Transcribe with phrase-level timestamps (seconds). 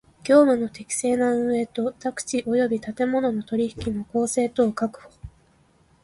[0.23, 5.11] 業務の適正な運営と宅地及び建物の取引の公正とを確保